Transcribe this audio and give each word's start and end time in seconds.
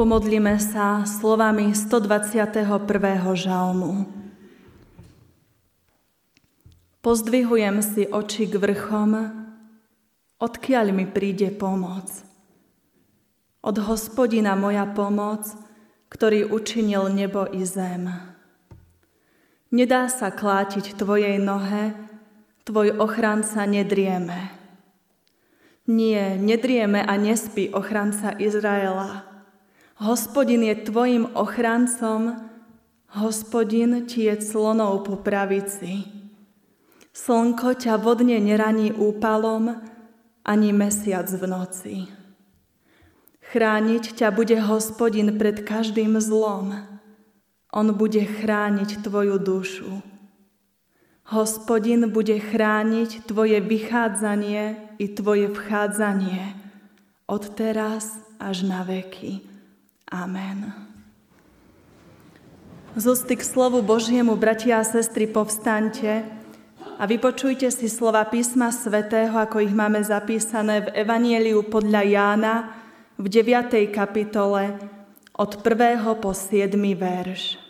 Pomodlíme 0.00 0.56
sa 0.56 1.04
slovami 1.04 1.76
121. 1.76 2.56
žalmu. 3.36 4.08
Pozdvihujem 7.04 7.84
si 7.84 8.08
oči 8.08 8.48
k 8.48 8.56
vrchom, 8.56 9.28
odkiaľ 10.40 10.96
mi 10.96 11.04
príde 11.04 11.52
pomoc. 11.52 12.08
Od 13.60 13.76
hospodina 13.76 14.56
moja 14.56 14.88
pomoc, 14.88 15.44
ktorý 16.08 16.48
učinil 16.48 17.12
nebo 17.12 17.44
i 17.52 17.60
zem. 17.68 18.08
Nedá 19.68 20.08
sa 20.08 20.32
klátiť 20.32 20.96
tvojej 20.96 21.36
nohe, 21.36 21.92
tvoj 22.64 22.96
ochranca 22.96 23.68
nedrieme. 23.68 24.48
Nie, 25.84 26.40
nedrieme 26.40 27.04
a 27.04 27.20
nespí 27.20 27.68
ochranca 27.68 28.32
Izraela. 28.40 29.29
Hospodin 30.00 30.64
je 30.64 30.74
tvojim 30.88 31.28
ochrancom, 31.36 32.32
hospodin 33.20 34.08
ti 34.08 34.32
je 34.32 34.40
clonou 34.40 35.04
po 35.04 35.20
pravici. 35.20 36.08
Slnko 37.12 37.76
ťa 37.76 38.00
vodne 38.00 38.40
neraní 38.40 38.96
úpalom, 38.96 39.76
ani 40.40 40.72
mesiac 40.72 41.28
v 41.28 41.44
noci. 41.44 41.94
Chrániť 43.52 44.16
ťa 44.16 44.32
bude 44.32 44.56
hospodin 44.64 45.36
pred 45.36 45.68
každým 45.68 46.16
zlom. 46.16 46.80
On 47.68 47.92
bude 47.92 48.24
chrániť 48.24 49.04
tvoju 49.04 49.36
dušu. 49.36 50.00
Hospodin 51.28 52.08
bude 52.08 52.40
chrániť 52.40 53.28
tvoje 53.28 53.60
vychádzanie 53.60 54.96
i 54.96 55.06
tvoje 55.12 55.52
vchádzanie 55.52 56.56
od 57.28 57.42
teraz 57.52 58.16
až 58.40 58.64
na 58.64 58.80
veky. 58.80 59.49
Amen. 60.10 60.74
Z 62.98 63.06
ústy 63.06 63.38
k 63.38 63.46
slovu 63.46 63.78
Božiemu, 63.86 64.34
bratia 64.34 64.82
a 64.82 64.84
sestry, 64.84 65.30
povstaňte 65.30 66.26
a 66.98 67.06
vypočujte 67.06 67.70
si 67.70 67.86
slova 67.86 68.26
písma 68.26 68.74
svätého, 68.74 69.30
ako 69.38 69.62
ich 69.62 69.70
máme 69.70 70.02
zapísané 70.02 70.82
v 70.82 71.06
Evanieliu 71.06 71.62
podľa 71.62 72.02
Jána 72.02 72.54
v 73.14 73.30
9. 73.30 73.94
kapitole 73.94 74.82
od 75.38 75.50
1. 75.62 76.02
po 76.18 76.34
7. 76.34 76.74
verš. 76.98 77.62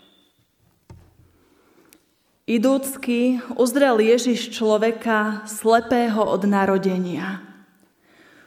Idúcky 2.49 3.45
uzrel 3.61 4.01
Ježiš 4.01 4.49
človeka 4.57 5.45
slepého 5.45 6.25
od 6.25 6.49
narodenia. 6.49 7.45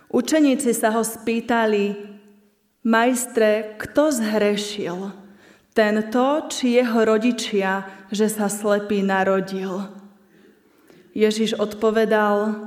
Učeníci 0.09 0.73
sa 0.73 0.89
ho 0.97 1.05
spýtali, 1.05 2.12
Majstre, 2.83 3.79
kto 3.79 4.11
zhrešil? 4.11 5.15
Tento 5.71 6.25
či 6.51 6.75
jeho 6.83 7.07
rodičia, 7.07 7.87
že 8.11 8.27
sa 8.27 8.51
slepý 8.51 8.99
narodil? 8.99 9.87
Ježiš 11.15 11.55
odpovedal, 11.55 12.59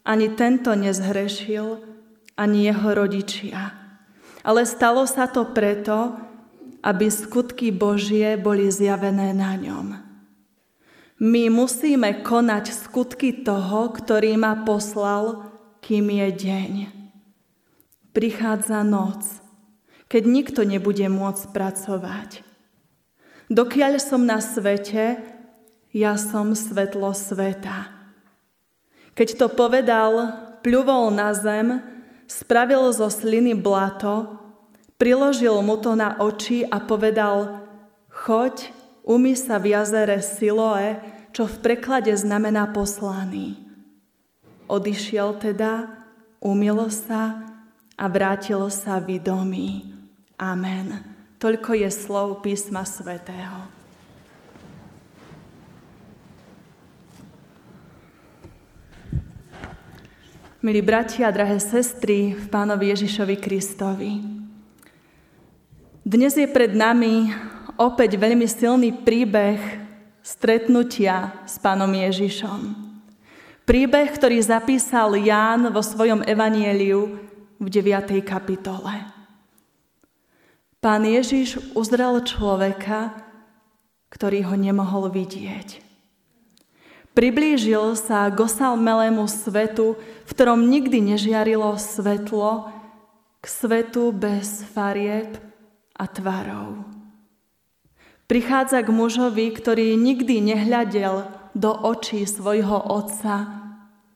ani 0.00 0.32
tento 0.32 0.72
nezhrešil, 0.72 1.76
ani 2.40 2.72
jeho 2.72 2.88
rodičia. 2.96 3.76
Ale 4.40 4.64
stalo 4.64 5.04
sa 5.04 5.28
to 5.28 5.52
preto, 5.52 6.16
aby 6.80 7.12
skutky 7.12 7.68
Božie 7.68 8.40
boli 8.40 8.72
zjavené 8.72 9.36
na 9.36 9.60
ňom. 9.60 9.86
My 11.20 11.52
musíme 11.52 12.24
konať 12.24 12.72
skutky 12.72 13.44
toho, 13.44 13.92
ktorý 13.92 14.40
ma 14.40 14.64
poslal, 14.64 15.52
kým 15.84 16.08
je 16.08 16.28
deň. 16.32 16.72
Prichádza 18.16 18.80
noc 18.80 19.49
keď 20.10 20.22
nikto 20.26 20.66
nebude 20.66 21.06
môcť 21.06 21.54
pracovať. 21.54 22.42
Dokiaľ 23.46 24.02
som 24.02 24.26
na 24.26 24.42
svete, 24.42 25.22
ja 25.94 26.18
som 26.18 26.54
svetlo 26.54 27.14
sveta. 27.14 27.94
Keď 29.14 29.28
to 29.38 29.46
povedal, 29.54 30.34
pľuvol 30.66 31.14
na 31.14 31.30
zem, 31.34 31.78
spravil 32.26 32.90
zo 32.90 33.06
sliny 33.06 33.54
blato, 33.54 34.38
priložil 34.98 35.54
mu 35.62 35.78
to 35.78 35.94
na 35.94 36.18
oči 36.18 36.66
a 36.66 36.82
povedal, 36.82 37.62
choď, 38.10 38.70
umy 39.06 39.38
sa 39.38 39.62
v 39.62 39.78
jazere 39.78 40.22
Siloe, 40.22 40.98
čo 41.30 41.46
v 41.46 41.56
preklade 41.62 42.10
znamená 42.14 42.70
poslaný. 42.70 43.58
Odišiel 44.70 45.38
teda, 45.42 45.90
umil 46.42 46.86
sa 46.90 47.46
a 47.98 48.04
vrátil 48.06 48.70
sa 48.70 49.02
vidomý. 49.02 49.99
Amen. 50.40 51.04
Toľko 51.36 51.76
je 51.76 51.92
slov 51.92 52.40
písma 52.40 52.80
svätého. 52.88 53.68
Milí 60.64 60.80
bratia 60.80 61.28
drahé 61.28 61.60
sestry 61.60 62.32
v 62.32 62.44
Pánovi 62.48 62.88
Ježišovi 62.88 63.36
Kristovi. 63.36 64.20
Dnes 66.08 66.32
je 66.32 66.48
pred 66.48 66.72
nami 66.72 67.28
opäť 67.76 68.16
veľmi 68.16 68.48
silný 68.48 68.96
príbeh 68.96 69.60
stretnutia 70.24 71.36
s 71.44 71.60
Pánom 71.60 71.92
Ježišom. 71.92 72.88
Príbeh, 73.68 74.08
ktorý 74.08 74.40
zapísal 74.40 75.20
Ján 75.20 75.68
vo 75.68 75.84
svojom 75.84 76.24
evanieliu 76.24 77.28
v 77.60 77.66
9. 77.68 78.24
kapitole. 78.24 79.09
Pán 80.80 81.04
Ježiš 81.04 81.76
uzrel 81.76 82.24
človeka, 82.24 83.12
ktorý 84.08 84.48
ho 84.48 84.56
nemohol 84.56 85.12
vidieť. 85.12 85.84
Priblížil 87.12 88.00
sa 88.00 88.32
k 88.32 88.38
osalmelému 88.40 89.28
svetu, 89.28 90.00
v 90.00 90.30
ktorom 90.32 90.72
nikdy 90.72 91.04
nežiarilo 91.04 91.76
svetlo, 91.76 92.72
k 93.40 93.44
svetu 93.44 94.08
bez 94.08 94.64
farieb 94.72 95.36
a 96.00 96.08
tvarov. 96.08 96.88
Prichádza 98.24 98.80
k 98.80 98.88
mužovi, 98.88 99.52
ktorý 99.52 100.00
nikdy 100.00 100.40
nehľadel 100.40 101.28
do 101.52 101.76
očí 101.76 102.24
svojho 102.24 102.80
otca 102.88 103.52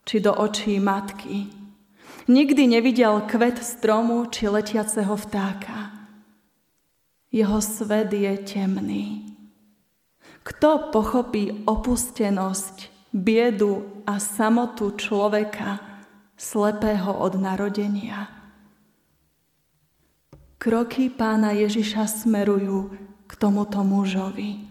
či 0.08 0.16
do 0.24 0.32
očí 0.32 0.80
matky. 0.80 1.52
Nikdy 2.24 2.72
nevidel 2.72 3.28
kvet 3.28 3.60
stromu 3.60 4.32
či 4.32 4.48
letiaceho 4.48 5.12
vtáka. 5.12 5.83
Jeho 7.34 7.58
svet 7.58 8.14
je 8.14 8.30
temný. 8.46 9.26
Kto 10.46 10.94
pochopí 10.94 11.66
opustenosť, 11.66 13.10
biedu 13.10 14.06
a 14.06 14.22
samotu 14.22 14.94
človeka, 14.94 15.82
slepého 16.38 17.10
od 17.10 17.34
narodenia? 17.34 18.30
Kroky 20.62 21.10
pána 21.10 21.50
Ježiša 21.58 22.22
smerujú 22.22 22.94
k 23.26 23.32
tomuto 23.34 23.82
mužovi. 23.82 24.70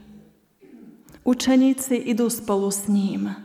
Učeníci 1.27 1.99
idú 1.99 2.31
spolu 2.31 2.71
s 2.71 2.87
ním. 2.87 3.35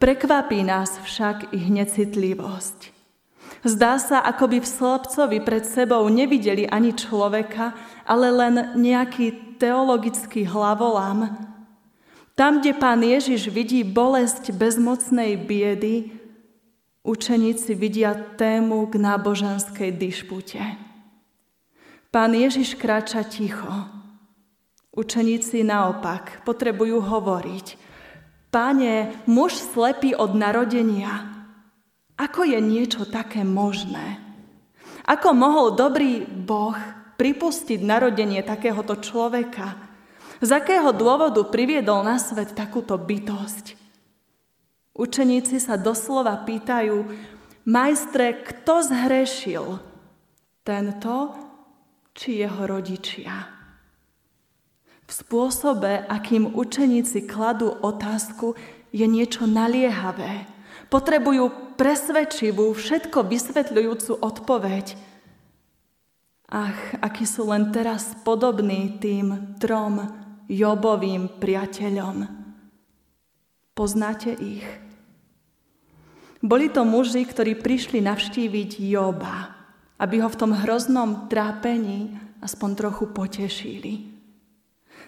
Prekvapí 0.00 0.64
nás 0.64 0.96
však 1.04 1.52
ich 1.52 1.68
necitlivosť. 1.68 2.95
Zdá 3.66 3.98
sa, 3.98 4.22
ako 4.22 4.46
by 4.46 4.58
v 4.62 4.68
slepcovi 4.78 5.38
pred 5.42 5.66
sebou 5.66 6.06
nevideli 6.06 6.70
ani 6.70 6.94
človeka, 6.94 7.74
ale 8.06 8.30
len 8.30 8.78
nejaký 8.78 9.58
teologický 9.58 10.46
hlavolám. 10.46 11.34
Tam, 12.38 12.62
kde 12.62 12.78
pán 12.78 13.02
Ježiš 13.02 13.50
vidí 13.50 13.82
bolesť 13.82 14.54
bezmocnej 14.54 15.34
biedy, 15.34 16.14
učeníci 17.02 17.74
vidia 17.74 18.14
tému 18.38 18.86
k 18.86 19.02
náboženskej 19.02 19.90
dišpute. 19.98 20.62
Pán 22.14 22.38
Ježiš 22.38 22.78
kráča 22.78 23.26
ticho. 23.26 23.66
Učeníci 24.94 25.66
naopak 25.66 26.46
potrebujú 26.46 27.02
hovoriť. 27.02 27.66
Pane, 28.54 29.26
muž 29.26 29.58
slepý 29.58 30.14
od 30.14 30.38
narodenia– 30.38 31.34
ako 32.16 32.48
je 32.48 32.58
niečo 32.60 33.04
také 33.04 33.44
možné? 33.44 34.20
Ako 35.06 35.36
mohol 35.36 35.76
dobrý 35.76 36.24
Boh 36.24 36.74
pripustiť 37.20 37.84
narodenie 37.84 38.40
takéhoto 38.42 38.96
človeka? 38.98 39.76
Z 40.40 40.50
akého 40.52 40.92
dôvodu 40.92 41.40
priviedol 41.48 42.04
na 42.04 42.20
svet 42.20 42.52
takúto 42.56 42.96
bytosť? 42.96 43.76
Učeníci 44.96 45.60
sa 45.60 45.76
doslova 45.76 46.40
pýtajú, 46.44 47.04
majstre, 47.68 48.40
kto 48.44 48.74
zhrešil? 48.80 49.76
Tento 50.64 51.14
či 52.16 52.40
jeho 52.40 52.64
rodičia? 52.64 53.56
V 55.06 55.10
spôsobe, 55.12 56.02
akým 56.08 56.50
učeníci 56.56 57.28
kladú 57.30 57.70
otázku, 57.78 58.58
je 58.90 59.06
niečo 59.06 59.46
naliehavé. 59.46 60.55
Potrebujú 60.86 61.74
presvedčivú, 61.74 62.70
všetko 62.70 63.26
vysvetľujúcu 63.26 64.12
odpoveď. 64.22 64.96
Ach, 66.46 66.78
akí 67.02 67.26
sú 67.26 67.50
len 67.50 67.74
teraz 67.74 68.14
podobní 68.22 69.02
tým 69.02 69.58
trom 69.58 70.06
Jobovým 70.46 71.42
priateľom. 71.42 72.30
Poznáte 73.74 74.30
ich? 74.30 74.64
Boli 76.38 76.70
to 76.70 76.86
muži, 76.86 77.26
ktorí 77.26 77.58
prišli 77.58 77.98
navštíviť 77.98 78.70
Joba, 78.78 79.58
aby 79.98 80.22
ho 80.22 80.30
v 80.30 80.38
tom 80.38 80.54
hroznom 80.54 81.26
trápení 81.26 82.14
aspoň 82.38 82.70
trochu 82.78 83.10
potešili. 83.10 84.14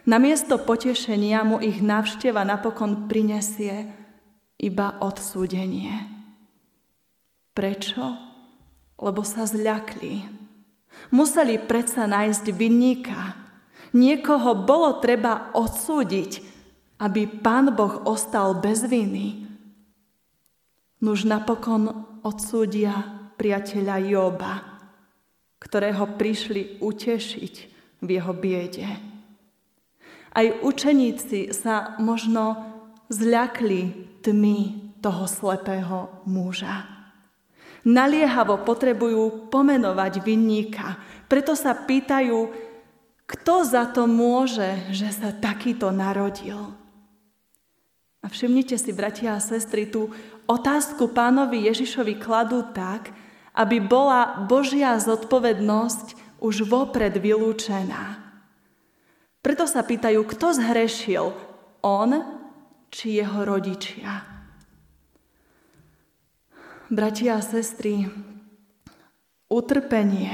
Namiesto 0.09 0.59
potešenia 0.59 1.47
mu 1.47 1.63
ich 1.63 1.79
návšteva 1.79 2.43
napokon 2.43 3.07
prinesie 3.07 3.98
iba 4.59 4.99
odsúdenie. 5.01 5.95
Prečo? 7.55 8.05
Lebo 8.99 9.23
sa 9.23 9.47
zľakli 9.47 10.39
Museli 11.09 11.57
predsa 11.57 12.05
nájsť 12.05 12.45
vinníka. 12.53 13.21
Niekoho 13.97 14.53
bolo 14.69 15.01
treba 15.01 15.49
odsúdiť, 15.57 16.45
aby 17.01 17.25
pán 17.41 17.73
Boh 17.73 18.05
ostal 18.05 18.59
bez 18.61 18.85
viny. 18.85 19.49
Nuž 21.01 21.25
napokon 21.25 22.05
odsúdia 22.27 22.93
priateľa 23.39 23.97
Joba, 24.05 24.55
ktorého 25.63 26.19
prišli 26.19 26.83
utešiť 26.83 27.55
v 28.03 28.09
jeho 28.11 28.33
biede. 28.35 28.89
Aj 30.35 30.47
učeníci 30.61 31.55
sa 31.57 31.97
možno 32.03 32.61
zľakli 33.09 34.08
tmy 34.23 34.93
toho 34.99 35.25
slepého 35.31 36.11
muža. 36.27 36.87
Naliehavo 37.87 38.67
potrebujú 38.67 39.49
pomenovať 39.49 40.21
vinníka. 40.21 40.99
Preto 41.31 41.55
sa 41.55 41.73
pýtajú, 41.73 42.51
kto 43.29 43.55
za 43.65 43.87
to 43.93 44.09
môže, 44.09 44.91
že 44.91 45.09
sa 45.15 45.31
takýto 45.31 45.95
narodil. 45.95 46.59
A 48.19 48.27
všimnite 48.27 48.75
si, 48.75 48.91
bratia 48.91 49.39
a 49.39 49.41
sestry, 49.41 49.87
tú 49.87 50.11
otázku 50.51 51.15
pánovi 51.15 51.71
Ježišovi 51.71 52.19
kladú 52.19 52.67
tak, 52.75 53.15
aby 53.55 53.79
bola 53.79 54.45
Božia 54.51 54.99
zodpovednosť 54.99 56.19
už 56.43 56.67
vopred 56.67 57.15
vylúčená. 57.15 58.21
Preto 59.39 59.65
sa 59.71 59.87
pýtajú, 59.87 60.27
kto 60.27 60.47
zhrešil, 60.59 61.31
on 61.81 62.38
či 62.89 63.21
jeho 63.21 63.45
rodičia. 63.45 64.25
Bratia 66.89 67.37
a 67.37 67.45
sestry, 67.45 68.09
utrpenie, 69.53 70.33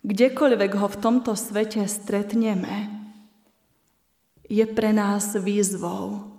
kdekoľvek 0.00 0.72
ho 0.80 0.88
v 0.88 1.00
tomto 1.00 1.36
svete 1.36 1.84
stretneme, 1.84 2.88
je 4.48 4.64
pre 4.68 4.92
nás 4.92 5.36
výzvou. 5.36 6.32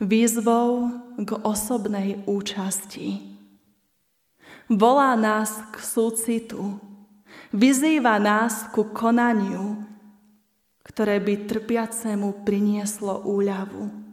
Výzvou 0.00 0.92
k 1.18 1.30
osobnej 1.40 2.22
účasti. 2.24 3.20
Volá 4.68 5.16
nás 5.16 5.64
k 5.72 5.76
súcitu. 5.80 6.76
Vyzýva 7.52 8.20
nás 8.20 8.68
ku 8.76 8.92
konaniu, 8.92 9.80
ktoré 10.84 11.16
by 11.20 11.48
trpiacemu 11.48 12.44
prinieslo 12.44 13.24
úľavu. 13.24 14.07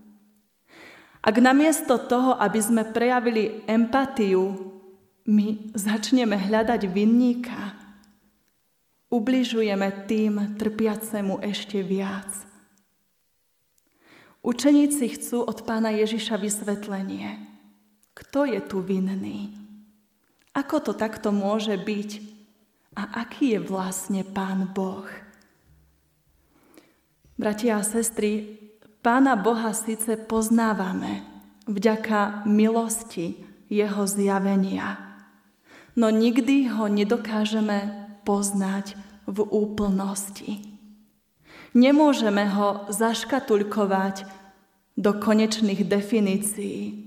Ak 1.25 1.41
namiesto 1.41 1.97
toho, 1.97 2.37
aby 2.37 2.61
sme 2.61 2.85
prejavili 2.85 3.65
empatiu, 3.65 4.53
my 5.25 5.73
začneme 5.73 6.37
hľadať 6.37 6.85
vinníka, 6.85 7.73
ubližujeme 9.09 10.05
tým 10.05 10.53
trpiacemu 10.53 11.41
ešte 11.41 11.81
viac. 11.81 12.29
Učeníci 14.45 15.17
chcú 15.17 15.41
od 15.41 15.65
pána 15.65 15.89
Ježiša 15.89 16.37
vysvetlenie. 16.37 17.41
Kto 18.13 18.45
je 18.45 18.61
tu 18.61 18.85
vinný? 18.85 19.49
Ako 20.53 20.77
to 20.77 20.93
takto 20.93 21.33
môže 21.33 21.73
byť? 21.73 22.21
A 22.93 23.25
aký 23.25 23.57
je 23.57 23.59
vlastne 23.65 24.21
pán 24.21 24.69
Boh? 24.69 25.09
Bratia 27.35 27.81
a 27.81 27.83
sestry, 27.83 28.64
Pána 29.05 29.37
Boha 29.37 29.69
síce 29.69 30.17
poznávame 30.17 31.21
vďaka 31.69 32.41
milosti 32.49 33.37
jeho 33.69 34.09
zjavenia, 34.09 34.97
no 35.93 36.09
nikdy 36.09 36.73
ho 36.73 36.89
nedokážeme 36.89 37.85
poznať 38.25 38.97
v 39.29 39.45
úplnosti. 39.45 40.57
Nemôžeme 41.77 42.49
ho 42.49 42.89
zaškatulkovať 42.89 44.25
do 44.97 45.13
konečných 45.13 45.85
definícií. 45.85 47.04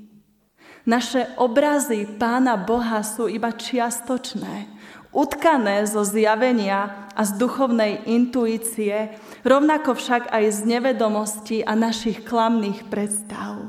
Naše 0.88 1.36
obrazy 1.36 2.08
Pána 2.16 2.56
Boha 2.56 3.04
sú 3.04 3.28
iba 3.28 3.52
čiastočné, 3.52 4.72
utkané 5.12 5.84
zo 5.84 6.00
zjavenia 6.00 7.12
a 7.12 7.28
z 7.28 7.36
duchovnej 7.36 8.08
intuície, 8.08 9.12
rovnako 9.44 9.92
však 9.92 10.32
aj 10.32 10.44
z 10.48 10.58
nevedomosti 10.64 11.60
a 11.60 11.76
našich 11.76 12.24
klamných 12.24 12.88
predstav. 12.88 13.68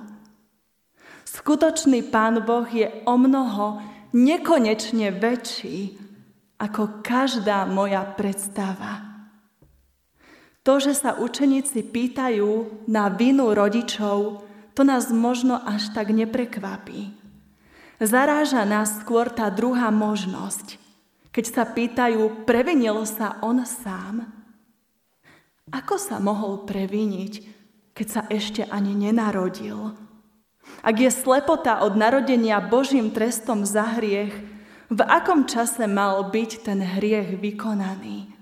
Skutočný 1.27 2.07
Pán 2.07 2.39
Boh 2.39 2.63
je 2.71 2.87
o 3.03 3.15
mnoho 3.19 3.83
nekonečne 4.15 5.11
väčší 5.11 5.99
ako 6.55 7.03
každá 7.03 7.67
moja 7.67 8.07
predstava. 8.15 9.27
To, 10.63 10.79
že 10.79 10.95
sa 10.95 11.19
učeníci 11.19 11.83
pýtajú 11.83 12.83
na 12.87 13.11
vinu 13.11 13.51
rodičov, 13.51 14.47
to 14.79 14.87
nás 14.87 15.11
možno 15.11 15.59
až 15.59 15.91
tak 15.91 16.15
neprekvapí. 16.15 17.11
Zaráža 17.99 18.63
nás 18.63 19.03
skôr 19.03 19.27
tá 19.27 19.51
druhá 19.51 19.91
možnosť– 19.91 20.79
keď 21.29 21.45
sa 21.45 21.63
pýtajú, 21.63 22.43
previnil 22.49 23.05
sa 23.05 23.37
on 23.45 23.61
sám? 23.61 24.25
Ako 25.69 26.01
sa 26.01 26.17
mohol 26.17 26.65
previniť, 26.65 27.33
keď 27.93 28.07
sa 28.09 28.21
ešte 28.33 28.65
ani 28.65 28.97
nenarodil? 28.97 29.93
Ak 30.81 30.97
je 30.97 31.09
slepota 31.13 31.85
od 31.85 31.93
narodenia 31.93 32.57
Božím 32.57 33.13
trestom 33.13 33.61
za 33.61 33.85
hriech, 33.97 34.33
v 34.89 34.99
akom 35.05 35.45
čase 35.45 35.85
mal 35.85 36.25
byť 36.33 36.65
ten 36.65 36.81
hriech 36.81 37.37
vykonaný? 37.37 38.33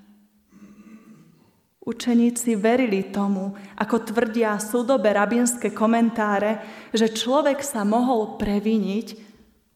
Učeníci 1.88 2.60
verili 2.60 3.16
tomu, 3.16 3.56
ako 3.80 4.04
tvrdia 4.04 4.60
súdobe 4.60 5.08
rabinské 5.16 5.72
komentáre, 5.72 6.60
že 6.92 7.08
človek 7.16 7.64
sa 7.64 7.88
mohol 7.88 8.36
previniť 8.36 9.08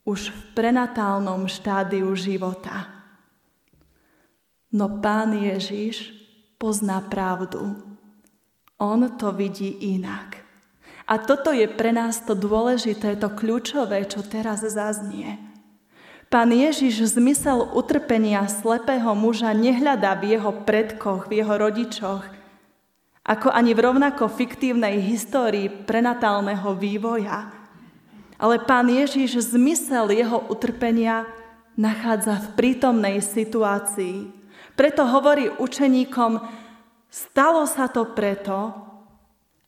už 0.04 0.20
v 0.36 0.42
prenatálnom 0.52 1.48
štádiu 1.48 2.12
života. 2.20 2.92
No 4.76 5.00
pán 5.00 5.40
Ježiš 5.40 6.12
pozná 6.60 7.00
pravdu. 7.00 7.80
On 8.76 9.00
to 9.16 9.32
vidí 9.32 9.96
inak. 9.96 10.42
A 11.08 11.16
toto 11.16 11.56
je 11.56 11.68
pre 11.68 11.96
nás 11.96 12.24
to 12.28 12.36
dôležité, 12.36 13.20
to 13.20 13.32
kľúčové, 13.32 14.04
čo 14.08 14.20
teraz 14.20 14.68
zaznie. 14.68 15.51
Pán 16.32 16.48
Ježiš 16.48 17.20
zmysel 17.20 17.60
utrpenia 17.76 18.48
slepého 18.48 19.12
muža 19.12 19.52
nehľadá 19.52 20.16
v 20.16 20.40
jeho 20.40 20.64
predkoch, 20.64 21.28
v 21.28 21.44
jeho 21.44 21.60
rodičoch, 21.60 22.24
ako 23.28 23.52
ani 23.52 23.76
v 23.76 23.84
rovnako 23.92 24.32
fiktívnej 24.32 25.04
histórii 25.04 25.68
prenatálneho 25.68 26.72
vývoja. 26.72 27.52
Ale 28.40 28.64
pán 28.64 28.88
Ježiš 28.88 29.52
zmysel 29.52 30.08
jeho 30.16 30.40
utrpenia 30.48 31.28
nachádza 31.76 32.40
v 32.40 32.48
prítomnej 32.56 33.20
situácii, 33.20 34.32
preto 34.80 35.04
hovorí 35.04 35.52
učeníkom, 35.52 36.40
stalo 37.12 37.68
sa 37.68 37.92
to 37.92 38.08
preto, 38.16 38.72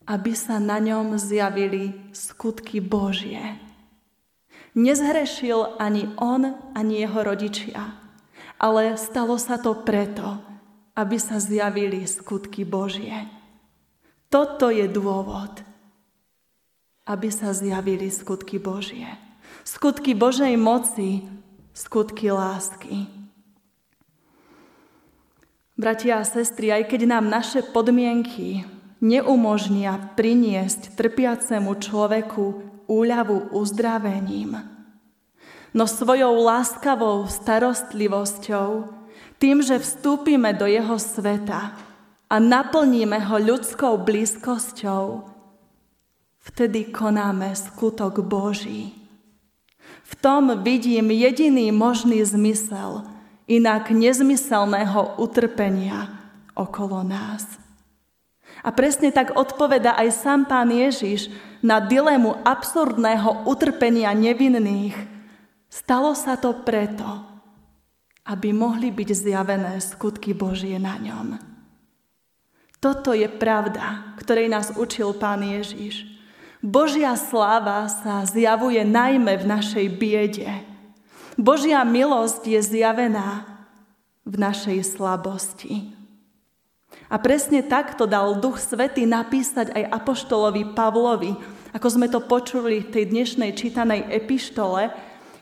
aby 0.08 0.32
sa 0.32 0.64
na 0.64 0.80
ňom 0.80 1.20
zjavili 1.20 2.08
skutky 2.16 2.80
Božie. 2.80 3.73
Nezhrešil 4.74 5.78
ani 5.78 6.10
on, 6.18 6.58
ani 6.74 7.06
jeho 7.06 7.22
rodičia, 7.22 7.94
ale 8.58 8.98
stalo 8.98 9.38
sa 9.38 9.62
to 9.62 9.78
preto, 9.86 10.42
aby 10.98 11.22
sa 11.22 11.38
zjavili 11.38 12.10
skutky 12.10 12.66
Božie. 12.66 13.30
Toto 14.34 14.74
je 14.74 14.90
dôvod, 14.90 15.62
aby 17.06 17.30
sa 17.30 17.54
zjavili 17.54 18.10
skutky 18.10 18.58
Božie. 18.58 19.06
Skutky 19.62 20.18
Božej 20.18 20.58
moci, 20.58 21.22
skutky 21.78 22.34
lásky. 22.34 23.06
Bratia 25.78 26.22
a 26.22 26.26
sestry, 26.26 26.74
aj 26.74 26.90
keď 26.90 27.14
nám 27.14 27.30
naše 27.30 27.62
podmienky 27.62 28.66
neumožnia 29.06 30.14
priniesť 30.18 30.98
trpiacemu 30.98 31.78
človeku 31.78 32.73
úľavu 32.94 33.50
uzdravením, 33.58 34.62
no 35.74 35.86
svojou 35.90 36.38
láskavou 36.46 37.26
starostlivosťou 37.26 38.70
tým, 39.42 39.66
že 39.66 39.82
vstúpime 39.82 40.54
do 40.54 40.70
jeho 40.70 40.96
sveta 41.02 41.74
a 42.30 42.36
naplníme 42.38 43.18
ho 43.26 43.38
ľudskou 43.42 43.98
blízkosťou, 44.06 45.26
vtedy 46.46 46.94
konáme 46.94 47.50
skutok 47.58 48.22
Boží. 48.22 48.94
V 50.04 50.14
tom 50.22 50.62
vidím 50.62 51.10
jediný 51.10 51.74
možný 51.74 52.22
zmysel, 52.24 53.04
inak 53.50 53.92
nezmyselného 53.92 55.20
utrpenia 55.20 56.08
okolo 56.54 57.04
nás. 57.04 57.44
A 58.64 58.72
presne 58.72 59.12
tak 59.12 59.36
odpoveda 59.36 60.00
aj 60.00 60.10
sám 60.24 60.48
pán 60.48 60.72
Ježiš 60.72 61.28
na 61.64 61.80
dilemu 61.80 62.44
absurdného 62.44 63.48
utrpenia 63.48 64.12
nevinných. 64.12 64.94
Stalo 65.72 66.12
sa 66.14 66.36
to 66.36 66.62
preto, 66.62 67.08
aby 68.28 68.52
mohli 68.52 68.92
byť 68.92 69.10
zjavené 69.10 69.80
skutky 69.80 70.36
Božie 70.36 70.76
na 70.78 71.00
ňom. 71.00 71.40
Toto 72.84 73.16
je 73.16 73.32
pravda, 73.32 74.14
ktorej 74.20 74.52
nás 74.52 74.76
učil 74.76 75.16
Pán 75.16 75.40
Ježiš. 75.40 76.04
Božia 76.60 77.16
sláva 77.16 77.88
sa 77.88 78.28
zjavuje 78.28 78.84
najmä 78.84 79.40
v 79.40 79.46
našej 79.48 79.88
biede. 79.96 80.52
Božia 81.40 81.80
milosť 81.88 82.44
je 82.44 82.60
zjavená 82.60 83.48
v 84.28 84.36
našej 84.36 84.84
slabosti. 84.84 86.03
A 87.14 87.22
presne 87.22 87.62
takto 87.62 88.10
dal 88.10 88.42
Duch 88.42 88.58
Svety 88.58 89.06
napísať 89.06 89.70
aj 89.70 90.02
apoštolovi 90.02 90.74
Pavlovi, 90.74 91.38
ako 91.70 91.88
sme 91.94 92.10
to 92.10 92.26
počuli 92.26 92.82
v 92.82 92.90
tej 92.90 93.14
dnešnej 93.14 93.54
čítanej 93.54 94.10
epištole, 94.10 94.90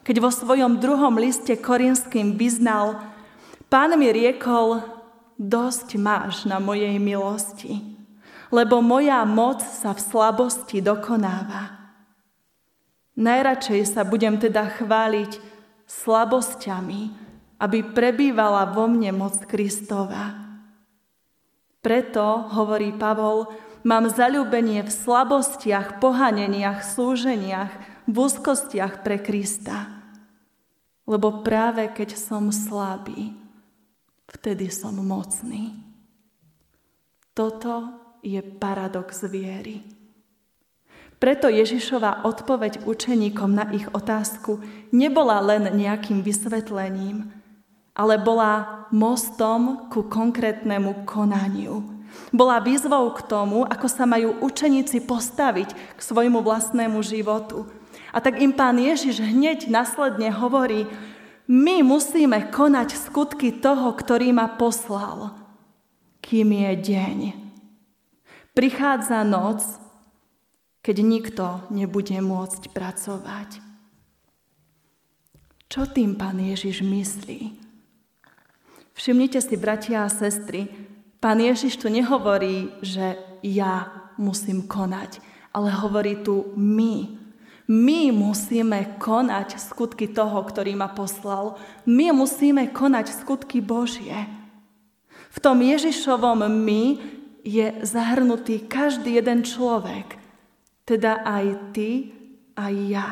keď 0.04 0.16
vo 0.20 0.28
svojom 0.36 0.84
druhom 0.84 1.16
liste 1.16 1.56
korinským 1.56 2.36
vyznal, 2.36 3.00
pán 3.72 3.96
mi 3.96 4.12
riekol, 4.12 4.84
dosť 5.40 5.96
máš 5.96 6.44
na 6.44 6.60
mojej 6.60 7.00
milosti, 7.00 7.80
lebo 8.51 8.84
moja 8.84 9.24
moc 9.24 9.63
sa 9.63 9.96
v 9.96 10.04
slabosti 10.04 10.84
dokonáva. 10.84 11.96
Najradšej 13.16 13.96
sa 13.96 14.04
budem 14.04 14.36
teda 14.36 14.75
chváliť 14.75 15.40
slabosťami, 15.88 17.01
aby 17.63 17.80
prebývala 17.96 18.68
vo 18.75 18.92
mne 18.92 19.16
moc 19.16 19.40
Kristova. 19.48 20.50
Preto, 21.81 22.45
hovorí 22.53 22.93
Pavol, 22.93 23.50
mám 23.81 24.05
zalúbenie 24.05 24.85
v 24.85 24.91
slabostiach, 24.93 25.97
pohaneniach, 25.97 26.85
slúženiach, 26.85 27.73
v 28.05 28.15
úzkostiach 28.15 29.01
pre 29.01 29.17
Krista. 29.17 29.89
Lebo 31.09 31.41
práve 31.41 31.89
keď 31.89 32.13
som 32.13 32.53
slabý, 32.53 33.33
vtedy 34.29 34.69
som 34.69 34.93
mocný. 35.01 35.73
Toto 37.33 37.89
je 38.21 38.38
paradox 38.45 39.25
viery. 39.25 39.81
Preto 41.21 41.50
Ježišova 41.50 42.25
odpoveď 42.25 42.85
učeníkom 42.85 43.50
na 43.53 43.69
ich 43.73 43.85
otázku 43.93 44.61
nebola 44.93 45.38
len 45.41 45.69
nejakým 45.73 46.25
vysvetlením, 46.25 47.40
ale 47.95 48.15
bola 48.19 48.88
mostom 48.91 49.88
ku 49.91 50.07
konkrétnemu 50.07 51.03
konaniu. 51.07 51.83
Bola 52.36 52.60
výzvou 52.60 53.12
k 53.15 53.24
tomu, 53.24 53.63
ako 53.63 53.88
sa 53.88 54.03
majú 54.03 54.36
učeníci 54.43 55.03
postaviť 55.07 55.95
k 55.95 56.00
svojmu 56.00 56.43
vlastnému 56.43 57.00
životu– 57.03 57.63
a 58.12 58.19
tak 58.19 58.43
im 58.43 58.51
pán 58.51 58.75
Ježiš 58.75 59.24
hneď 59.24 59.71
nasledne 59.71 60.36
hovorí, 60.36 60.83
my 61.48 61.83
musíme 61.83 62.51
konať 62.51 62.95
skutky 62.95 63.55
toho, 63.55 63.95
ktorý 63.95 64.36
ma 64.36 64.51
poslal, 64.51 65.36
kým 66.19 66.51
je 66.51 66.71
deň. 66.91 67.19
Prichádza 68.51 69.24
noc, 69.24 69.63
keď 70.83 70.98
nikto 71.00 71.45
nebude 71.71 72.19
môcť 72.19 72.71
pracovať. 72.75 73.63
Čo 75.71 75.88
tým 75.88 76.19
pán 76.19 76.36
Ježiš 76.36 76.83
myslí? 76.83 77.61
Všimnite 79.01 79.41
si, 79.41 79.58
bratia 79.58 80.05
a 80.05 80.13
sestry, 80.13 80.70
pán 81.17 81.41
Ježiš 81.41 81.81
tu 81.81 81.89
nehovorí, 81.89 82.70
že 82.86 83.17
ja 83.41 83.89
musím 84.22 84.70
konať, 84.70 85.17
ale 85.58 85.74
hovorí 85.74 86.22
tu 86.22 86.53
my. 86.53 87.17
My 87.65 88.13
musíme 88.13 89.01
konať 89.01 89.58
skutky 89.58 90.05
toho, 90.05 90.46
ktorý 90.46 90.77
ma 90.77 90.93
poslal. 90.93 91.58
My 91.89 92.13
musíme 92.13 92.70
konať 92.70 93.25
skutky 93.25 93.58
Božie. 93.58 94.29
V 95.34 95.38
tom 95.41 95.65
Ježišovom 95.65 96.46
my 96.46 97.01
je 97.41 97.81
zahrnutý 97.81 98.70
každý 98.70 99.17
jeden 99.17 99.41
človek, 99.41 100.13
teda 100.86 101.25
aj 101.25 101.74
ty, 101.74 102.13
aj 102.53 102.74
ja. 102.86 103.10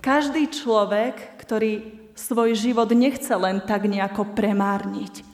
Každý 0.00 0.48
človek, 0.48 1.36
ktorý 1.36 1.99
svoj 2.20 2.52
život 2.52 2.92
nechce 2.92 3.32
len 3.32 3.64
tak 3.64 3.88
nejako 3.88 4.36
premárniť. 4.36 5.24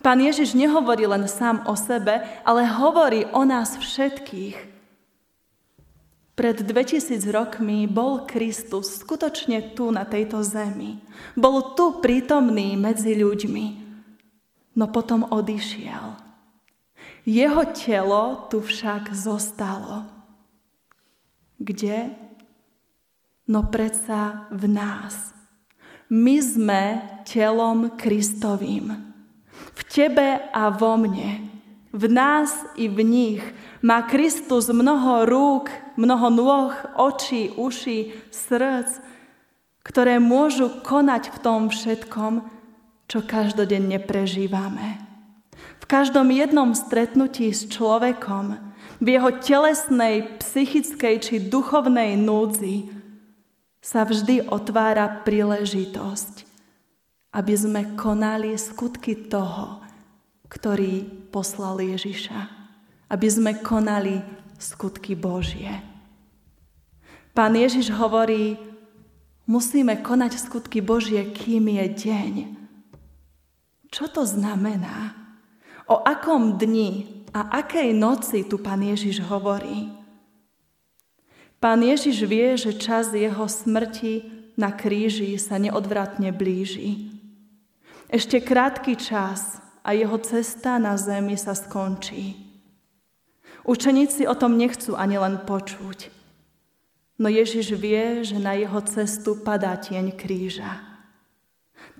Pán 0.00 0.20
Ježiš 0.20 0.56
nehovorí 0.56 1.04
len 1.04 1.28
sám 1.28 1.64
o 1.68 1.76
sebe, 1.76 2.24
ale 2.44 2.64
hovorí 2.64 3.28
o 3.36 3.44
nás 3.44 3.76
všetkých. 3.76 4.56
Pred 6.40 6.56
2000 6.64 7.20
rokmi 7.28 7.84
bol 7.84 8.24
Kristus 8.24 9.04
skutočne 9.04 9.76
tu 9.76 9.92
na 9.92 10.08
tejto 10.08 10.40
zemi. 10.40 10.96
Bol 11.36 11.76
tu 11.76 12.00
prítomný 12.00 12.80
medzi 12.80 13.12
ľuďmi, 13.12 13.66
no 14.80 14.84
potom 14.88 15.28
odišiel. 15.28 16.16
Jeho 17.28 17.62
telo 17.76 18.48
tu 18.48 18.64
však 18.64 19.12
zostalo. 19.12 20.08
Kde? 21.60 22.08
No 23.44 23.68
predsa 23.68 24.48
v 24.48 24.64
nás. 24.64 25.39
My 26.10 26.42
sme 26.42 27.06
telom 27.22 27.94
Kristovým. 27.94 28.98
V 29.78 29.80
tebe 29.86 30.42
a 30.50 30.66
vo 30.74 30.98
mne. 30.98 31.46
V 31.94 32.10
nás 32.10 32.50
i 32.74 32.90
v 32.90 32.98
nich 33.06 33.42
má 33.78 34.02
Kristus 34.02 34.66
mnoho 34.74 35.22
rúk, 35.22 35.70
mnoho 35.94 36.26
nôh, 36.34 36.74
očí, 36.98 37.54
uší, 37.54 38.10
srdc, 38.34 38.98
ktoré 39.86 40.18
môžu 40.18 40.82
konať 40.82 41.30
v 41.30 41.38
tom 41.46 41.70
všetkom, 41.70 42.42
čo 43.06 43.22
každodenne 43.22 44.02
prežívame. 44.02 44.98
V 45.78 45.84
každom 45.86 46.34
jednom 46.34 46.74
stretnutí 46.74 47.54
s 47.54 47.70
človekom, 47.70 48.58
v 48.98 49.06
jeho 49.14 49.30
telesnej, 49.38 50.26
psychickej 50.42 51.14
či 51.22 51.34
duchovnej 51.38 52.18
núdzi 52.18 52.99
sa 53.80 54.04
vždy 54.04 54.48
otvára 54.48 55.24
príležitosť, 55.24 56.44
aby 57.32 57.54
sme 57.56 57.96
konali 57.96 58.54
skutky 58.60 59.28
toho, 59.28 59.80
ktorý 60.46 61.08
poslal 61.32 61.80
Ježiša 61.80 62.60
aby 63.10 63.26
sme 63.26 63.52
konali 63.58 64.22
skutky 64.56 65.18
Božie. 65.18 65.82
Pán 67.34 67.58
Ježiš 67.58 67.90
hovorí, 67.90 68.54
musíme 69.50 69.98
konať 69.98 70.38
skutky 70.38 70.78
Božie, 70.78 71.26
kým 71.34 71.66
je 71.66 71.86
deň. 72.06 72.32
Čo 73.90 74.06
to 74.14 74.22
znamená? 74.22 75.18
O 75.90 75.98
akom 76.06 76.54
dni 76.54 77.26
a 77.34 77.58
akej 77.58 77.90
noci 77.90 78.46
tu 78.46 78.62
pán 78.62 78.78
Ježiš 78.78 79.26
hovorí? 79.26 79.90
Pán 81.60 81.84
Ježiš 81.84 82.24
vie, 82.24 82.56
že 82.56 82.72
čas 82.72 83.12
jeho 83.12 83.44
smrti 83.44 84.24
na 84.56 84.72
kríži 84.72 85.36
sa 85.36 85.60
neodvratne 85.60 86.32
blíži. 86.32 87.12
Ešte 88.08 88.40
krátky 88.40 88.96
čas 88.96 89.60
a 89.84 89.92
jeho 89.92 90.16
cesta 90.24 90.80
na 90.80 90.96
zemi 90.96 91.36
sa 91.36 91.52
skončí. 91.52 92.32
Učeníci 93.68 94.24
o 94.24 94.32
tom 94.32 94.56
nechcú 94.56 94.96
ani 94.96 95.20
len 95.20 95.44
počuť. 95.44 96.08
No 97.20 97.28
Ježiš 97.28 97.76
vie, 97.76 98.24
že 98.24 98.40
na 98.40 98.56
jeho 98.56 98.80
cestu 98.80 99.36
padá 99.36 99.76
tieň 99.76 100.16
kríža. 100.16 100.80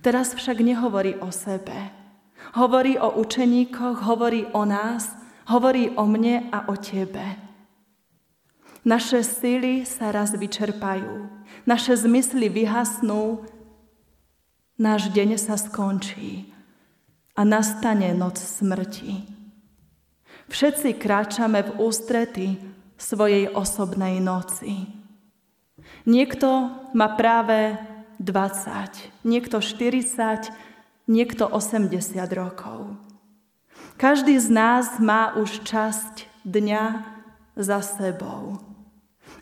Teraz 0.00 0.32
však 0.32 0.64
nehovorí 0.64 1.20
o 1.20 1.28
sebe. 1.28 1.92
Hovorí 2.56 2.96
o 2.96 3.12
učeníkoch, 3.20 4.08
hovorí 4.08 4.48
o 4.56 4.64
nás, 4.64 5.12
hovorí 5.52 5.92
o 6.00 6.08
mne 6.08 6.48
a 6.48 6.64
o 6.72 6.74
tebe. 6.80 7.49
Naše 8.90 9.22
síly 9.22 9.86
sa 9.86 10.10
raz 10.10 10.34
vyčerpajú, 10.34 11.30
naše 11.62 11.94
zmysly 11.94 12.50
vyhasnú, 12.50 13.46
náš 14.74 15.14
deň 15.14 15.38
sa 15.38 15.54
skončí 15.54 16.50
a 17.38 17.46
nastane 17.46 18.10
noc 18.18 18.42
smrti. 18.42 19.30
Všetci 20.50 20.98
kráčame 20.98 21.62
v 21.62 21.70
ústrety 21.78 22.58
svojej 22.98 23.54
osobnej 23.54 24.18
noci. 24.18 24.90
Niekto 26.02 26.74
má 26.90 27.14
práve 27.14 27.78
20, 28.18 29.22
niekto 29.22 29.62
40, 29.62 30.50
niekto 31.06 31.46
80 31.46 31.94
rokov. 32.34 32.98
Každý 34.02 34.34
z 34.34 34.50
nás 34.50 34.98
má 34.98 35.38
už 35.38 35.62
časť 35.62 36.26
dňa 36.42 36.84
za 37.54 37.86
sebou. 37.86 38.69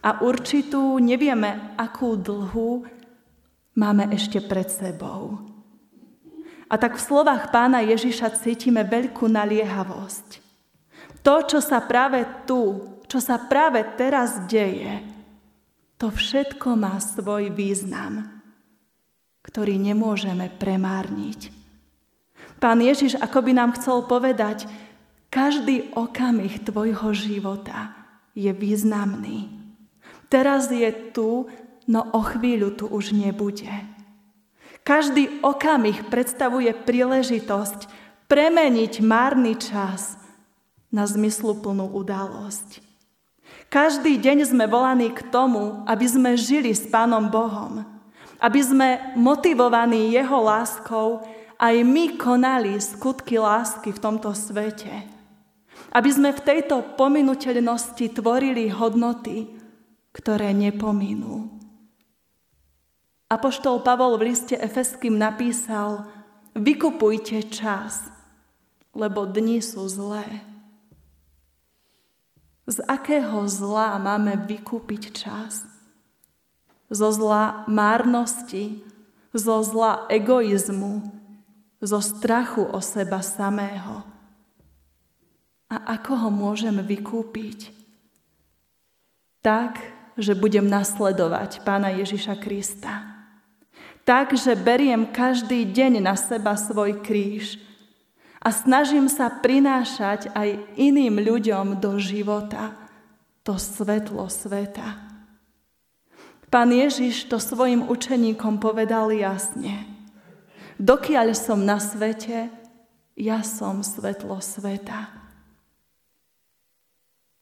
A 0.02 0.22
určitú, 0.22 1.02
nevieme 1.02 1.74
akú 1.74 2.14
dlhú, 2.14 2.86
máme 3.74 4.10
ešte 4.14 4.38
pred 4.42 4.70
sebou. 4.70 5.42
A 6.68 6.76
tak 6.76 7.00
v 7.00 7.04
slovách 7.06 7.48
pána 7.48 7.80
Ježiša 7.80 8.38
cítime 8.38 8.84
veľkú 8.84 9.24
naliehavosť. 9.24 10.44
To, 11.24 11.42
čo 11.42 11.58
sa 11.58 11.80
práve 11.82 12.22
tu, 12.44 12.84
čo 13.08 13.18
sa 13.18 13.40
práve 13.40 13.80
teraz 13.96 14.44
deje, 14.46 15.00
to 15.98 16.12
všetko 16.12 16.78
má 16.78 17.00
svoj 17.02 17.50
význam, 17.50 18.38
ktorý 19.42 19.80
nemôžeme 19.80 20.46
premárniť. 20.60 21.50
Pán 22.62 22.78
Ježiš 22.84 23.18
ako 23.18 23.38
by 23.48 23.52
nám 23.56 23.70
chcel 23.80 24.06
povedať, 24.06 24.68
každý 25.32 25.90
okamih 25.96 26.62
tvojho 26.62 27.10
života 27.16 27.96
je 28.36 28.52
významný. 28.54 29.57
Teraz 30.28 30.68
je 30.68 30.92
tu, 31.12 31.48
no 31.88 32.00
o 32.12 32.20
chvíľu 32.20 32.76
tu 32.76 32.84
už 32.88 33.16
nebude. 33.16 33.68
Každý 34.84 35.44
okamih 35.44 36.08
predstavuje 36.08 36.72
príležitosť 36.72 37.88
premeniť 38.28 39.04
márny 39.04 39.56
čas 39.56 40.16
na 40.88 41.04
zmysluplnú 41.04 41.92
udalosť. 41.92 42.80
Každý 43.68 44.16
deň 44.16 44.48
sme 44.48 44.64
volaní 44.64 45.12
k 45.12 45.28
tomu, 45.28 45.84
aby 45.84 46.06
sme 46.08 46.40
žili 46.40 46.72
s 46.72 46.88
Pánom 46.88 47.28
Bohom, 47.28 47.84
aby 48.40 48.60
sme 48.64 49.12
motivovaní 49.12 50.08
Jeho 50.16 50.40
láskou 50.40 51.20
aj 51.58 51.74
my 51.84 52.16
konali 52.16 52.78
skutky 52.78 53.36
lásky 53.36 53.92
v 53.92 54.00
tomto 54.00 54.32
svete. 54.32 55.04
Aby 55.92 56.10
sme 56.14 56.30
v 56.32 56.40
tejto 56.40 56.96
pominuteľnosti 56.96 58.14
tvorili 58.14 58.70
hodnoty, 58.70 59.57
ktoré 60.12 60.50
nepominú. 60.56 61.58
Apoštol 63.28 63.84
Pavol 63.84 64.16
v 64.16 64.32
liste 64.32 64.56
Efeským 64.56 65.20
napísal, 65.20 66.08
vykupujte 66.56 67.44
čas, 67.52 68.08
lebo 68.96 69.28
dni 69.28 69.60
sú 69.60 69.84
zlé. 69.84 70.24
Z 72.68 72.84
akého 72.88 73.48
zla 73.48 73.96
máme 74.00 74.36
vykúpiť 74.48 75.12
čas? 75.12 75.64
Zo 76.88 77.12
zla 77.12 77.68
márnosti, 77.68 78.80
zo 79.32 79.60
zla 79.60 80.08
egoizmu, 80.08 81.04
zo 81.84 82.00
strachu 82.00 82.64
o 82.64 82.80
seba 82.80 83.20
samého. 83.20 84.04
A 85.68 86.00
ako 86.00 86.12
ho 86.16 86.30
môžem 86.32 86.80
vykúpiť? 86.80 87.76
Tak, 89.44 89.97
že 90.18 90.34
budem 90.34 90.66
nasledovať 90.66 91.62
Pána 91.62 91.94
Ježiša 91.94 92.36
Krista 92.42 93.18
tak, 94.08 94.32
že 94.32 94.56
beriem 94.56 95.04
každý 95.12 95.68
deň 95.68 96.00
na 96.00 96.16
seba 96.16 96.56
svoj 96.56 97.04
kríž 97.04 97.60
a 98.40 98.48
snažím 98.48 99.04
sa 99.04 99.28
prinášať 99.28 100.32
aj 100.32 100.56
iným 100.80 101.20
ľuďom 101.20 101.76
do 101.76 102.00
života 102.00 102.72
to 103.44 103.60
svetlo 103.60 104.24
sveta. 104.32 105.04
Pán 106.48 106.72
Ježiš 106.72 107.28
to 107.28 107.36
svojim 107.36 107.84
učeníkom 107.84 108.56
povedal 108.56 109.12
jasne. 109.12 109.84
Dokiaľ 110.80 111.36
som 111.36 111.60
na 111.60 111.76
svete, 111.76 112.48
ja 113.12 113.44
som 113.44 113.84
svetlo 113.84 114.40
sveta. 114.40 115.12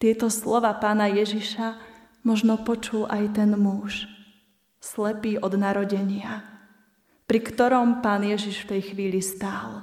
Tieto 0.03 0.27
slova 0.27 0.75
pána 0.83 1.07
Ježiša 1.07 1.95
možno 2.27 2.59
počul 2.59 3.07
aj 3.07 3.39
ten 3.39 3.55
muž, 3.55 4.11
slepý 4.83 5.39
od 5.39 5.55
narodenia 5.55 6.57
pri 7.27 7.43
ktorom 7.43 8.01
pán 8.01 8.23
Ježiš 8.23 8.65
v 8.65 8.79
tej 8.79 8.83
chvíli 8.95 9.19
stál. 9.19 9.83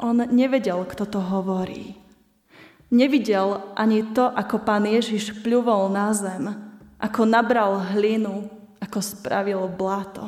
On 0.00 0.16
nevedel, 0.16 0.86
kto 0.86 1.04
to 1.04 1.20
hovorí. 1.20 1.98
Nevidel 2.94 3.74
ani 3.76 4.06
to, 4.14 4.26
ako 4.26 4.62
pán 4.62 4.86
Ježiš 4.86 5.42
pľuvol 5.42 5.92
na 5.92 6.10
zem, 6.14 6.50
ako 6.96 7.26
nabral 7.26 7.78
hlinu, 7.94 8.48
ako 8.80 8.98
spravil 9.02 9.66
blato. 9.68 10.24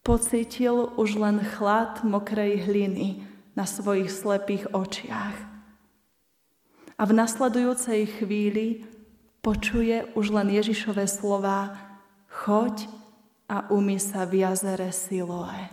Pocítil 0.00 0.88
už 0.96 1.20
len 1.20 1.42
chlad 1.44 2.00
mokrej 2.00 2.64
hliny 2.64 3.28
na 3.52 3.68
svojich 3.68 4.08
slepých 4.08 4.72
očiach. 4.72 5.57
A 6.98 7.06
v 7.06 7.14
nasledujúcej 7.14 8.10
chvíli 8.10 8.82
počuje 9.38 10.02
už 10.18 10.34
len 10.34 10.50
Ježišové 10.50 11.06
slova 11.06 11.78
Choď 12.26 12.90
a 13.46 13.70
umí 13.70 14.02
sa 14.02 14.26
v 14.26 14.42
jazere 14.42 14.90
Siloe. 14.90 15.70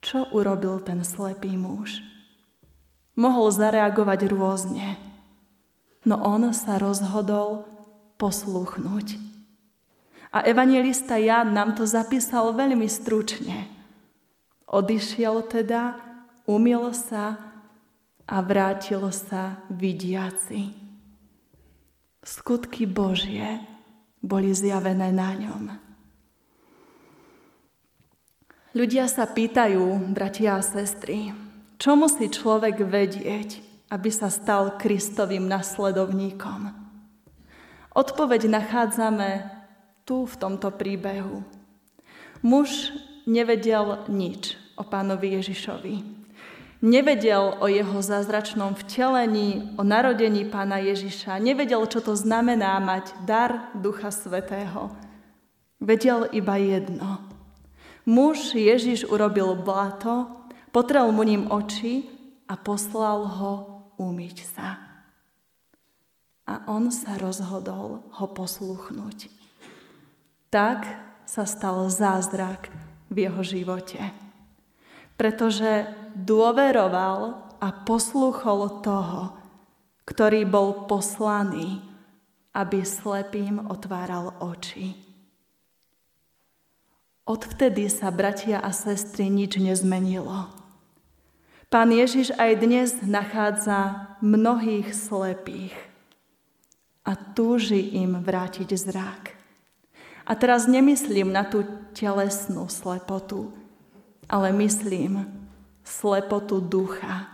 Čo 0.00 0.32
urobil 0.32 0.80
ten 0.80 1.04
slepý 1.04 1.52
muž? 1.54 2.00
Mohol 3.18 3.50
zareagovať 3.50 4.20
rôzne, 4.30 4.94
no 6.06 6.22
on 6.22 6.54
sa 6.54 6.78
rozhodol 6.78 7.66
posluchnúť. 8.16 9.18
A 10.32 10.44
evangelista 10.46 11.18
Jan 11.18 11.50
nám 11.50 11.74
to 11.74 11.88
zapísal 11.88 12.54
veľmi 12.54 12.86
stručne. 12.86 13.68
Odišiel 14.68 15.44
teda, 15.48 15.98
umil 16.44 16.92
sa 16.92 17.47
a 18.28 18.44
vrátil 18.44 19.08
sa 19.08 19.64
vidiaci. 19.72 20.76
Skutky 22.20 22.84
Božie 22.84 23.64
boli 24.20 24.52
zjavené 24.52 25.08
na 25.08 25.32
ňom. 25.32 25.64
Ľudia 28.76 29.08
sa 29.08 29.24
pýtajú, 29.24 30.12
bratia 30.12 30.60
a 30.60 30.62
sestry, 30.62 31.32
čo 31.80 31.96
musí 31.96 32.28
človek 32.28 32.84
vedieť, 32.84 33.64
aby 33.88 34.12
sa 34.12 34.28
stal 34.28 34.76
Kristovým 34.76 35.48
nasledovníkom? 35.48 36.68
Odpoveď 37.96 38.52
nachádzame 38.52 39.48
tu 40.04 40.28
v 40.28 40.34
tomto 40.36 40.68
príbehu. 40.68 41.40
Muž 42.44 42.92
nevedel 43.24 44.04
nič 44.06 44.60
o 44.76 44.84
pánovi 44.84 45.40
Ježišovi. 45.40 46.17
Nevedel 46.78 47.58
o 47.58 47.66
jeho 47.66 47.98
zázračnom 47.98 48.78
vtelení, 48.78 49.74
o 49.74 49.82
narodení 49.82 50.46
pána 50.46 50.78
Ježiša. 50.78 51.42
Nevedel, 51.42 51.82
čo 51.90 51.98
to 51.98 52.14
znamená 52.14 52.78
mať 52.78 53.18
dar 53.26 53.74
Ducha 53.74 54.14
Svetého. 54.14 54.94
Vedel 55.82 56.30
iba 56.30 56.54
jedno. 56.54 57.18
Muž 58.06 58.54
Ježiš 58.54 59.10
urobil 59.10 59.58
blato, 59.58 60.30
potrel 60.70 61.10
mu 61.10 61.26
ním 61.26 61.50
oči 61.50 62.06
a 62.46 62.54
poslal 62.54 63.26
ho 63.26 63.52
umyť 63.98 64.38
sa. 64.46 64.78
A 66.46 66.64
on 66.70 66.94
sa 66.94 67.18
rozhodol 67.18 68.06
ho 68.06 68.26
posluchnúť. 68.30 69.28
Tak 70.48 70.86
sa 71.26 71.44
stal 71.44 71.90
zázrak 71.90 72.70
v 73.10 73.28
jeho 73.28 73.42
živote. 73.44 74.27
Pretože 75.18 75.90
dôveroval 76.14 77.42
a 77.58 77.68
poslúchol 77.82 78.80
toho, 78.86 79.34
ktorý 80.06 80.46
bol 80.46 80.86
poslaný, 80.86 81.82
aby 82.54 82.86
slepým 82.86 83.66
otváral 83.66 84.32
oči. 84.40 84.94
Odvtedy 87.28 87.92
sa, 87.92 88.08
bratia 88.08 88.56
a 88.62 88.72
sestry, 88.72 89.28
nič 89.28 89.60
nezmenilo. 89.60 90.48
Pán 91.68 91.92
Ježiš 91.92 92.32
aj 92.40 92.52
dnes 92.64 92.90
nachádza 93.04 94.08
mnohých 94.24 94.96
slepých 94.96 95.76
a 97.04 97.12
túži 97.36 98.00
im 98.00 98.16
vrátiť 98.24 98.72
zrak. 98.72 99.36
A 100.24 100.32
teraz 100.32 100.64
nemyslím 100.64 101.28
na 101.28 101.44
tú 101.44 101.68
telesnú 101.92 102.64
slepotu, 102.72 103.52
ale 104.28 104.52
myslím 104.52 105.24
slepotu 105.80 106.60
ducha, 106.60 107.32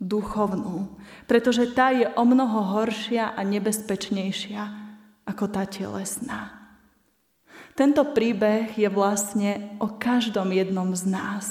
duchovnú, 0.00 0.96
pretože 1.28 1.68
tá 1.76 1.92
je 1.92 2.08
o 2.16 2.24
mnoho 2.24 2.64
horšia 2.72 3.36
a 3.36 3.40
nebezpečnejšia 3.44 4.62
ako 5.28 5.44
tá 5.52 5.68
telesná. 5.68 6.56
Tento 7.76 8.02
príbeh 8.16 8.72
je 8.74 8.88
vlastne 8.88 9.76
o 9.78 9.86
každom 9.86 10.50
jednom 10.50 10.90
z 10.96 11.04
nás. 11.06 11.46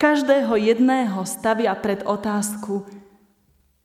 Každého 0.00 0.58
jedného 0.58 1.22
stavia 1.22 1.70
pred 1.78 2.02
otázku, 2.02 2.82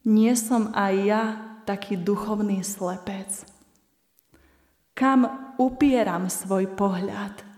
nie 0.08 0.34
som 0.34 0.74
aj 0.74 0.94
ja 1.06 1.24
taký 1.70 2.00
duchovný 2.00 2.66
slepec. 2.66 3.46
Kam 4.98 5.54
upieram 5.62 6.28
svoj 6.28 6.66
pohľad? 6.74 7.49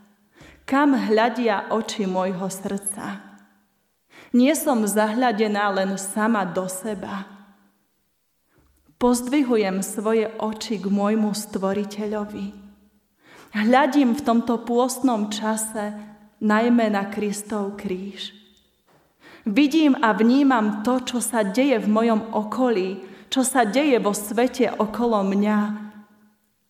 Kam 0.72 0.96
hľadia 0.96 1.68
oči 1.68 2.08
môjho 2.08 2.48
srdca? 2.48 3.20
Nie 4.32 4.56
som 4.56 4.88
zahľadená 4.88 5.68
len 5.68 6.00
sama 6.00 6.48
do 6.48 6.64
seba. 6.72 7.28
Pozdvihujem 8.96 9.84
svoje 9.84 10.32
oči 10.40 10.80
k 10.80 10.88
môjmu 10.88 11.36
stvoriteľovi. 11.36 12.56
Hľadím 13.52 14.16
v 14.16 14.22
tomto 14.24 14.64
pôstnom 14.64 15.28
čase 15.28 15.92
najmä 16.40 16.88
na 16.88 17.12
Kristov 17.12 17.76
kríž. 17.76 18.32
Vidím 19.44 20.00
a 20.00 20.16
vnímam 20.16 20.88
to, 20.88 21.04
čo 21.04 21.20
sa 21.20 21.44
deje 21.44 21.84
v 21.84 21.92
mojom 21.92 22.32
okolí, 22.32 23.04
čo 23.28 23.44
sa 23.44 23.68
deje 23.68 24.00
vo 24.00 24.16
svete 24.16 24.72
okolo 24.72 25.20
mňa 25.20 25.60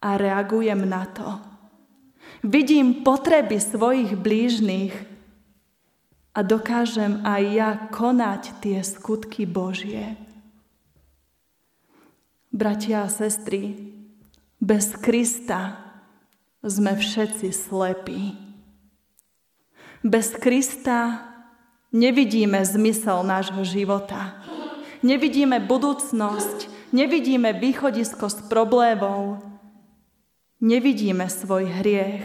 a 0.01 0.09
reagujem 0.17 0.89
na 0.89 1.05
to. 1.05 1.50
Vidím 2.41 3.05
potreby 3.05 3.61
svojich 3.61 4.17
blížnych 4.17 4.93
a 6.33 6.41
dokážem 6.41 7.21
aj 7.21 7.43
ja 7.53 7.69
konať 7.93 8.41
tie 8.65 8.81
skutky 8.81 9.45
Božie. 9.45 10.17
Bratia 12.49 13.05
a 13.05 13.13
sestry, 13.13 13.77
bez 14.57 14.97
Krista 14.97 15.77
sme 16.65 16.97
všetci 16.97 17.53
slepí. 17.53 18.33
Bez 20.01 20.33
Krista 20.33 21.21
nevidíme 21.93 22.65
zmysel 22.65 23.21
nášho 23.21 23.61
života. 23.61 24.41
Nevidíme 25.05 25.61
budúcnosť, 25.61 26.89
nevidíme 26.89 27.53
východisko 27.53 28.33
z 28.33 28.37
problémov, 28.49 29.50
nevidíme 30.61 31.25
svoj 31.27 31.67
hriech 31.81 32.23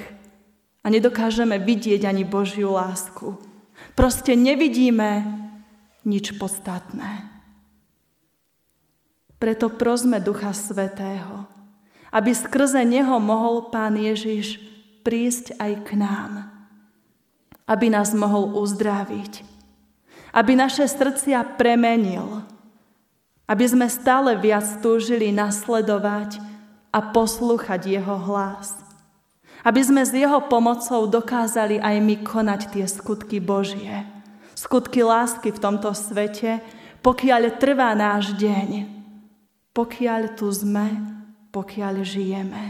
a 0.84 0.86
nedokážeme 0.92 1.58
vidieť 1.58 2.04
ani 2.06 2.22
Božiu 2.22 2.76
lásku. 2.76 3.40
Proste 3.96 4.36
nevidíme 4.36 5.24
nič 6.06 6.36
podstatné. 6.36 7.32
Preto 9.36 9.68
prosme 9.72 10.22
Ducha 10.22 10.52
Svetého, 10.52 11.44
aby 12.12 12.30
skrze 12.32 12.80
Neho 12.86 13.20
mohol 13.20 13.68
Pán 13.68 13.98
Ježiš 13.98 14.62
prísť 15.04 15.58
aj 15.60 15.72
k 15.84 15.88
nám. 15.98 16.32
Aby 17.66 17.90
nás 17.90 18.14
mohol 18.14 18.54
uzdraviť. 18.54 19.42
Aby 20.30 20.54
naše 20.54 20.86
srdcia 20.86 21.58
premenil. 21.58 22.46
Aby 23.50 23.66
sme 23.66 23.86
stále 23.90 24.38
viac 24.38 24.64
túžili 24.78 25.34
nasledovať 25.34 26.45
a 26.96 27.12
poslúchať 27.12 28.00
Jeho 28.00 28.16
hlas 28.16 28.86
aby 29.66 29.82
sme 29.82 30.06
s 30.06 30.14
jeho 30.14 30.46
pomocou 30.46 31.10
dokázali 31.10 31.82
aj 31.82 31.96
my 31.98 32.22
konať 32.22 32.70
tie 32.70 32.86
skutky 32.86 33.42
Božie. 33.42 34.06
Skutky 34.54 35.02
lásky 35.02 35.50
v 35.50 35.58
tomto 35.58 35.90
svete, 35.90 36.62
pokiaľ 37.02 37.58
trvá 37.58 37.90
náš 37.98 38.30
deň, 38.38 38.86
pokiaľ 39.74 40.38
tu 40.38 40.46
sme, 40.54 40.86
pokiaľ 41.50 42.06
žijeme. 42.06 42.64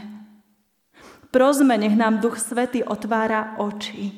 Prosme, 1.28 1.76
nech 1.76 1.92
nám 1.92 2.24
Duch 2.24 2.40
Svety 2.40 2.80
otvára 2.80 3.60
oči, 3.60 4.08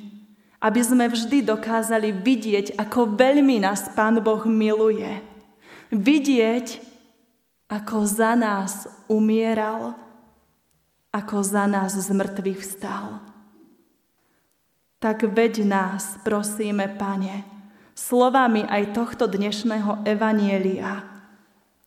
aby 0.63 0.79
sme 0.79 1.11
vždy 1.11 1.43
dokázali 1.43 2.15
vidieť, 2.15 2.79
ako 2.79 3.19
veľmi 3.19 3.59
nás 3.59 3.91
Pán 3.91 4.23
Boh 4.23 4.47
miluje. 4.47 5.19
Vidieť, 5.91 6.79
ako 7.69 8.09
za 8.09 8.33
nás 8.33 8.89
umieral, 9.13 9.93
ako 11.13 11.45
za 11.45 11.69
nás 11.69 11.93
z 11.93 12.09
mŕtvych 12.09 12.61
vstal. 12.65 13.21
Tak 14.99 15.29
veď 15.29 15.63
nás, 15.69 16.19
prosíme, 16.27 16.91
Pane, 16.99 17.45
slovami 17.95 18.67
aj 18.67 18.97
tohto 18.97 19.31
dnešného 19.31 20.03
evanielia 20.09 21.07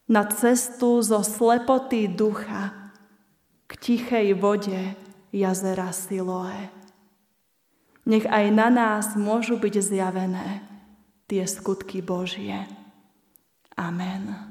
na 0.07 0.23
cestu 0.29 1.01
zo 1.01 1.25
slepoty 1.25 2.07
ducha 2.07 2.93
k 3.67 3.71
tichej 3.75 4.35
vode 4.37 4.95
jazera 5.31 5.91
Siloe. 5.91 6.71
Nech 8.03 8.27
aj 8.27 8.45
na 8.51 8.67
nás 8.67 9.15
môžu 9.15 9.55
byť 9.55 9.75
zjavené 9.79 10.65
tie 11.31 11.47
skutky 11.47 12.03
Božie. 12.03 12.67
Amen. 13.79 14.50